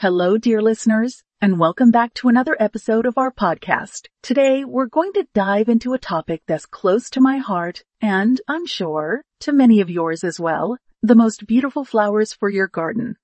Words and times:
Hello, 0.00 0.38
dear 0.38 0.62
listeners, 0.62 1.24
and 1.40 1.58
welcome 1.58 1.90
back 1.90 2.14
to 2.14 2.28
another 2.28 2.56
episode 2.60 3.04
of 3.04 3.18
our 3.18 3.32
podcast. 3.32 4.06
Today, 4.22 4.64
we're 4.64 4.86
going 4.86 5.12
to 5.14 5.26
dive 5.34 5.68
into 5.68 5.92
a 5.92 5.98
topic 5.98 6.40
that's 6.46 6.66
close 6.66 7.10
to 7.10 7.20
my 7.20 7.38
heart 7.38 7.82
and, 8.00 8.40
I'm 8.46 8.64
sure, 8.64 9.24
to 9.40 9.50
many 9.50 9.80
of 9.80 9.90
yours 9.90 10.22
as 10.22 10.38
well, 10.38 10.78
the 11.02 11.16
most 11.16 11.48
beautiful 11.48 11.84
flowers 11.84 12.32
for 12.32 12.48
your 12.48 12.68
garden. 12.68 13.16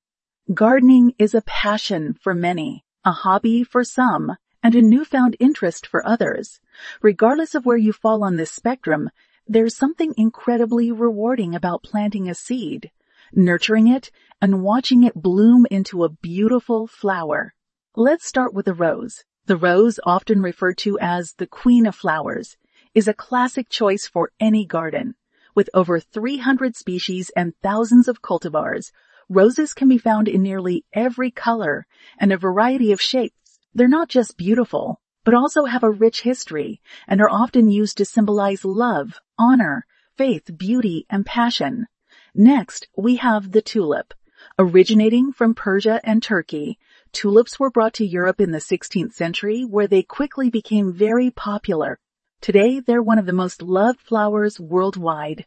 Gardening 0.53 1.15
is 1.17 1.33
a 1.33 1.43
passion 1.43 2.13
for 2.21 2.35
many, 2.35 2.85
a 3.05 3.13
hobby 3.13 3.63
for 3.63 3.85
some, 3.85 4.33
and 4.61 4.75
a 4.75 4.83
newfound 4.83 5.37
interest 5.39 5.87
for 5.87 6.05
others. 6.05 6.59
Regardless 7.01 7.55
of 7.55 7.65
where 7.65 7.77
you 7.77 7.93
fall 7.93 8.25
on 8.25 8.35
this 8.35 8.51
spectrum, 8.51 9.11
there's 9.47 9.77
something 9.77 10.13
incredibly 10.17 10.91
rewarding 10.91 11.55
about 11.55 11.85
planting 11.85 12.29
a 12.29 12.35
seed 12.35 12.91
nurturing 13.37 13.89
it, 13.89 14.11
and 14.41 14.63
watching 14.63 15.05
it 15.05 15.15
bloom 15.15 15.67
into 15.71 16.05
a 16.05 16.09
beautiful 16.09 16.87
flower. 16.87 17.55
Let's 17.97 18.27
start 18.27 18.53
with 18.53 18.67
the 18.67 18.75
rose. 18.75 19.25
The 19.47 19.57
rose, 19.57 20.01
often 20.05 20.43
referred 20.43 20.79
to 20.79 20.99
as 21.01 21.35
the 21.35 21.47
queen 21.47 21.87
of 21.87 21.95
flowers, 21.95 22.57
is 22.95 23.09
a 23.09 23.15
classic 23.15 23.69
choice 23.69 24.07
for 24.07 24.31
any 24.41 24.65
garden. 24.67 25.15
With 25.55 25.71
over 25.75 26.01
300 26.01 26.77
species 26.77 27.31
and 27.37 27.55
thousands 27.63 28.09
of 28.09 28.23
cultivars, 28.23 28.91
roses 29.29 29.75
can 29.75 29.89
be 29.89 29.99
found 29.99 30.29
in 30.29 30.43
nearly 30.43 30.85
every 30.93 31.31
color 31.31 31.87
and 32.19 32.33
a 32.33 32.37
variety 32.37 32.93
of 32.93 33.01
shapes. 33.01 33.61
They're 33.75 33.89
not 33.89 34.09
just 34.09 34.37
beautiful, 34.37 35.01
but 35.25 35.35
also 35.35 35.65
have 35.65 35.83
a 35.83 35.91
rich 35.91 36.23
history 36.23 36.81
and 37.09 37.21
are 37.21 37.31
often 37.31 37.69
used 37.69 37.97
to 37.99 38.05
symbolize 38.05 38.65
love, 38.65 39.21
honor, 39.39 39.87
faith, 40.17 40.51
beauty, 40.57 41.07
and 41.09 41.25
passion. 41.25 41.87
Next, 42.35 42.89
we 42.97 43.17
have 43.17 43.53
the 43.53 43.63
tulip. 43.63 44.15
Originating 44.57 45.33
from 45.33 45.53
Persia 45.53 46.01
and 46.05 46.23
Turkey, 46.23 46.79
tulips 47.11 47.59
were 47.59 47.73
brought 47.73 47.93
to 47.95 48.07
Europe 48.07 48.41
in 48.41 48.53
the 48.53 48.59
16th 48.59 49.13
century 49.13 49.65
where 49.65 49.89
they 49.89 50.05
quickly 50.05 50.49
became 50.49 50.93
very 50.93 51.33
popular. 51.33 51.99
Today, 52.41 52.79
they're 52.79 53.03
one 53.03 53.19
of 53.19 53.27
the 53.27 53.33
most 53.33 53.63
loved 53.63 53.99
flowers 54.01 54.61
worldwide. 54.61 55.45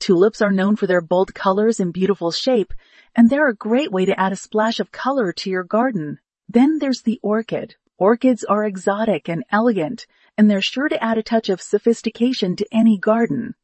Tulips 0.00 0.40
are 0.40 0.50
known 0.50 0.74
for 0.74 0.86
their 0.86 1.02
bold 1.02 1.34
colors 1.34 1.80
and 1.80 1.92
beautiful 1.92 2.30
shape, 2.30 2.72
and 3.14 3.28
they're 3.28 3.50
a 3.50 3.54
great 3.54 3.92
way 3.92 4.06
to 4.06 4.18
add 4.18 4.32
a 4.32 4.36
splash 4.36 4.80
of 4.80 4.90
color 4.90 5.34
to 5.34 5.50
your 5.50 5.62
garden. 5.62 6.18
Then 6.48 6.78
there's 6.78 7.02
the 7.02 7.20
orchid. 7.22 7.74
Orchids 7.98 8.42
are 8.42 8.64
exotic 8.64 9.28
and 9.28 9.44
elegant, 9.52 10.06
and 10.38 10.50
they're 10.50 10.62
sure 10.62 10.88
to 10.88 11.04
add 11.04 11.18
a 11.18 11.22
touch 11.22 11.50
of 11.50 11.60
sophistication 11.60 12.56
to 12.56 12.66
any 12.72 12.96
garden. 12.96 13.54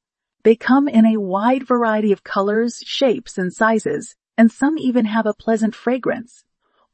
They 0.43 0.55
come 0.55 0.87
in 0.87 1.07
a 1.07 1.19
wide 1.19 1.67
variety 1.67 2.13
of 2.13 2.25
colors, 2.25 2.83
shapes, 2.85 3.39
and 3.39 3.55
sizes, 3.55 4.17
and 4.37 4.51
some 4.51 4.79
even 4.79 5.05
have 5.05 5.27
a 5.27 5.35
pleasant 5.35 5.75
fragrance. 5.75 6.45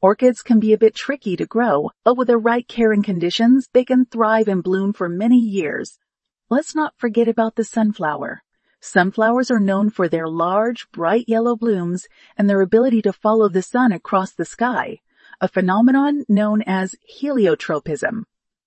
Orchids 0.01 0.41
can 0.41 0.59
be 0.59 0.71
a 0.71 0.77
bit 0.77 0.95
tricky 0.95 1.35
to 1.35 1.45
grow, 1.45 1.91
but 2.03 2.15
with 2.15 2.27
the 2.27 2.37
right 2.37 2.67
care 2.67 2.91
and 2.91 3.03
conditions, 3.03 3.67
they 3.73 3.83
can 3.83 4.05
thrive 4.05 4.47
and 4.47 4.63
bloom 4.63 4.93
for 4.93 5.09
many 5.09 5.37
years. 5.37 5.99
Let's 6.49 6.73
not 6.73 6.97
forget 6.97 7.27
about 7.27 7.55
the 7.55 7.63
sunflower. 7.63 8.41
Sunflowers 8.81 9.51
are 9.51 9.59
known 9.59 9.89
for 9.89 10.07
their 10.07 10.29
large, 10.29 10.89
bright 10.91 11.25
yellow 11.27 11.57
blooms 11.57 12.07
and 12.37 12.49
their 12.49 12.61
ability 12.61 13.01
to 13.01 13.11
follow 13.11 13.49
the 13.49 13.61
sun 13.61 13.91
across 13.91 14.31
the 14.31 14.45
sky, 14.45 14.99
a 15.41 15.49
phenomenon 15.49 16.23
known 16.29 16.61
as 16.61 16.95
heliotropism. 17.21 18.23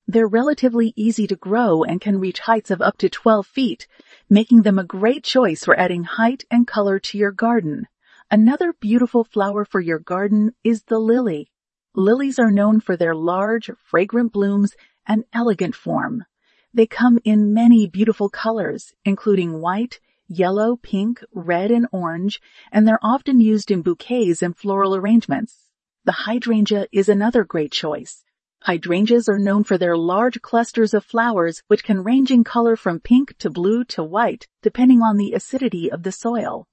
They're 0.07 0.29
relatively 0.29 0.93
easy 0.97 1.27
to 1.29 1.37
grow 1.37 1.83
and 1.83 2.01
can 2.01 2.21
reach 2.21 2.41
heights 2.41 2.71
of 2.71 2.83
up 2.83 2.99
to 2.99 3.09
12 3.09 3.47
feet, 3.47 3.87
making 4.29 4.63
them 4.63 4.79
a 4.79 4.85
great 4.85 5.25
choice 5.25 5.65
for 5.65 5.79
adding 5.79 6.05
height 6.05 6.45
and 6.51 6.67
color 6.67 6.99
to 6.99 7.17
your 7.17 7.33
garden. 7.33 7.87
Another 8.33 8.73
beautiful 8.73 9.25
flower 9.25 9.63
for 9.63 9.79
your 9.79 9.99
garden 9.99 10.55
is 10.65 10.85
the 10.85 10.99
lily. 10.99 11.51
Lilies 11.95 12.39
are 12.39 12.51
known 12.51 12.81
for 12.81 12.97
their 12.97 13.15
large, 13.15 13.71
fragrant 13.85 14.33
blooms 14.33 14.73
and 15.07 15.25
elegant 15.35 15.75
form. 15.75 16.25
They 16.73 16.87
come 16.87 17.19
in 17.25 17.53
many 17.53 17.87
beautiful 17.87 18.31
colors, 18.31 18.95
including 19.05 19.61
white, 19.61 20.01
yellow, 20.29 20.77
pink, 20.77 21.23
red, 21.35 21.71
and 21.71 21.87
orange, 21.93 22.41
and 22.73 22.89
they're 22.89 22.99
often 23.03 23.39
used 23.39 23.71
in 23.71 23.83
bouquets 23.83 24.41
and 24.41 24.57
floral 24.57 24.97
arrangements. 24.97 25.69
The 26.07 26.13
hydrangea 26.25 26.87
is 26.91 27.11
another 27.11 27.45
great 27.45 27.71
choice. 27.71 28.25
Hydrangeas 28.63 29.29
are 29.29 29.39
known 29.39 29.63
for 29.63 29.77
their 29.77 29.99
large 29.99 30.41
clusters 30.41 30.95
of 30.95 31.05
flowers 31.05 31.63
which 31.67 31.85
can 31.85 32.03
range 32.03 32.31
in 32.31 32.45
color 32.45 32.77
from 32.77 32.99
pink 32.99 33.37
to 33.41 33.51
blue 33.51 33.85
to 33.93 34.03
white, 34.03 34.49
depending 34.63 35.03
on 35.03 35.19
the 35.19 35.35
acidity 35.35 35.93
of 35.93 36.03
the 36.03 36.13
soil. 36.13 36.67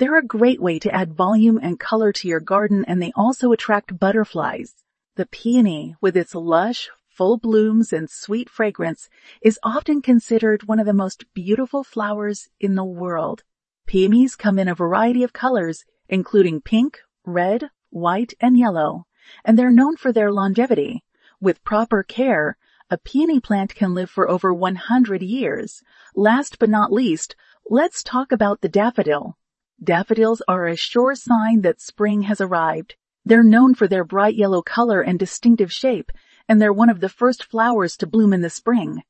They're 0.00 0.16
a 0.16 0.24
great 0.24 0.62
way 0.62 0.78
to 0.78 0.94
add 0.94 1.12
volume 1.12 1.60
and 1.62 1.78
color 1.78 2.10
to 2.10 2.26
your 2.26 2.40
garden 2.40 2.86
and 2.88 3.02
they 3.02 3.12
also 3.14 3.52
attract 3.52 3.98
butterflies. 3.98 4.74
The 5.16 5.26
peony, 5.26 5.94
with 6.00 6.16
its 6.16 6.34
lush, 6.34 6.88
full 7.06 7.36
blooms 7.36 7.92
and 7.92 8.08
sweet 8.08 8.48
fragrance, 8.48 9.10
is 9.42 9.58
often 9.62 10.00
considered 10.00 10.62
one 10.62 10.78
of 10.78 10.86
the 10.86 10.94
most 10.94 11.26
beautiful 11.34 11.84
flowers 11.84 12.48
in 12.58 12.76
the 12.76 12.84
world. 12.84 13.42
Peonies 13.86 14.36
come 14.36 14.58
in 14.58 14.68
a 14.68 14.74
variety 14.74 15.22
of 15.22 15.34
colors, 15.34 15.84
including 16.08 16.62
pink, 16.62 17.00
red, 17.26 17.68
white, 17.90 18.32
and 18.40 18.56
yellow, 18.56 19.04
and 19.44 19.58
they're 19.58 19.70
known 19.70 19.98
for 19.98 20.12
their 20.12 20.32
longevity. 20.32 21.04
With 21.42 21.62
proper 21.62 22.02
care, 22.02 22.56
a 22.88 22.96
peony 22.96 23.38
plant 23.38 23.74
can 23.74 23.92
live 23.92 24.08
for 24.08 24.30
over 24.30 24.54
100 24.54 25.20
years. 25.20 25.82
Last 26.16 26.58
but 26.58 26.70
not 26.70 26.90
least, 26.90 27.36
let's 27.68 28.02
talk 28.02 28.32
about 28.32 28.62
the 28.62 28.68
daffodil. 28.70 29.36
Daffodils 29.82 30.42
are 30.46 30.66
a 30.66 30.76
sure 30.76 31.14
sign 31.14 31.62
that 31.62 31.80
spring 31.80 32.22
has 32.22 32.40
arrived. 32.40 32.96
They're 33.24 33.42
known 33.42 33.74
for 33.74 33.88
their 33.88 34.04
bright 34.04 34.34
yellow 34.34 34.62
color 34.62 35.00
and 35.00 35.18
distinctive 35.18 35.72
shape, 35.72 36.12
and 36.48 36.60
they're 36.60 36.72
one 36.72 36.90
of 36.90 37.00
the 37.00 37.08
first 37.08 37.44
flowers 37.44 37.96
to 37.98 38.06
bloom 38.06 38.32
in 38.32 38.42
the 38.42 38.50
spring. 38.50 39.02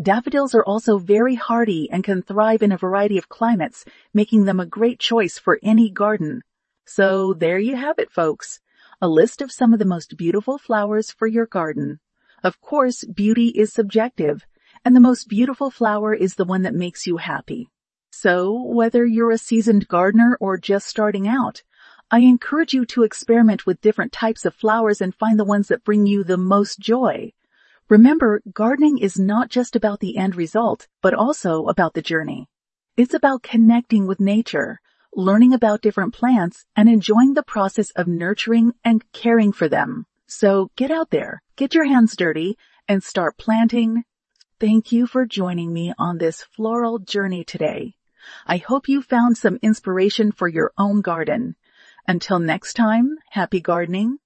Daffodils 0.00 0.54
are 0.54 0.64
also 0.64 0.98
very 0.98 1.34
hardy 1.34 1.90
and 1.90 2.04
can 2.04 2.22
thrive 2.22 2.62
in 2.62 2.72
a 2.72 2.78
variety 2.78 3.18
of 3.18 3.28
climates, 3.28 3.84
making 4.14 4.44
them 4.44 4.60
a 4.60 4.66
great 4.66 4.98
choice 4.98 5.38
for 5.38 5.58
any 5.62 5.90
garden. 5.90 6.42
So 6.86 7.34
there 7.34 7.58
you 7.58 7.76
have 7.76 7.98
it, 7.98 8.10
folks 8.10 8.60
a 9.02 9.08
list 9.08 9.42
of 9.42 9.50
some 9.50 9.72
of 9.72 9.80
the 9.80 9.84
most 9.84 10.16
beautiful 10.16 10.58
flowers 10.58 11.10
for 11.10 11.26
your 11.26 11.44
garden. 11.44 11.98
Of 12.44 12.60
course, 12.60 13.04
beauty 13.04 13.48
is 13.48 13.72
subjective, 13.72 14.46
and 14.84 14.94
the 14.94 15.00
most 15.00 15.28
beautiful 15.28 15.72
flower 15.72 16.14
is 16.14 16.36
the 16.36 16.44
one 16.44 16.62
that 16.62 16.72
makes 16.72 17.04
you 17.04 17.16
happy. 17.16 17.68
So, 18.14 18.62
whether 18.62 19.06
you're 19.06 19.30
a 19.30 19.38
seasoned 19.38 19.88
gardener 19.88 20.36
or 20.38 20.58
just 20.58 20.86
starting 20.86 21.26
out, 21.26 21.62
I 22.10 22.18
encourage 22.18 22.74
you 22.74 22.84
to 22.86 23.04
experiment 23.04 23.64
with 23.64 23.80
different 23.80 24.12
types 24.12 24.44
of 24.44 24.54
flowers 24.54 25.00
and 25.00 25.14
find 25.14 25.40
the 25.40 25.46
ones 25.46 25.68
that 25.68 25.82
bring 25.82 26.06
you 26.06 26.22
the 26.22 26.36
most 26.36 26.78
joy. 26.78 27.32
Remember, 27.88 28.42
gardening 28.52 28.98
is 28.98 29.18
not 29.18 29.48
just 29.48 29.74
about 29.74 30.00
the 30.00 30.18
end 30.18 30.36
result, 30.36 30.88
but 31.00 31.14
also 31.14 31.66
about 31.68 31.94
the 31.94 32.02
journey. 32.02 32.50
It's 32.98 33.14
about 33.14 33.42
connecting 33.42 34.06
with 34.06 34.20
nature, 34.20 34.78
learning 35.14 35.54
about 35.54 35.80
different 35.80 36.12
plants, 36.12 36.66
and 36.76 36.90
enjoying 36.90 37.32
the 37.32 37.42
process 37.42 37.90
of 37.92 38.06
nurturing 38.06 38.72
and 38.84 39.10
caring 39.12 39.52
for 39.52 39.68
them. 39.68 40.04
So 40.26 40.70
get 40.76 40.90
out 40.90 41.08
there, 41.08 41.42
get 41.56 41.74
your 41.74 41.86
hands 41.86 42.14
dirty, 42.14 42.58
and 42.86 43.02
start 43.02 43.38
planting. 43.38 44.04
Thank 44.60 44.92
you 44.92 45.06
for 45.06 45.24
joining 45.24 45.72
me 45.72 45.94
on 45.98 46.18
this 46.18 46.42
floral 46.42 46.98
journey 46.98 47.42
today. 47.42 47.94
I 48.46 48.56
hope 48.58 48.88
you 48.88 49.02
found 49.02 49.36
some 49.36 49.58
inspiration 49.62 50.32
for 50.32 50.48
your 50.48 50.72
own 50.78 51.00
garden. 51.00 51.56
Until 52.06 52.38
next 52.38 52.74
time, 52.74 53.16
happy 53.30 53.60
gardening 53.60 54.18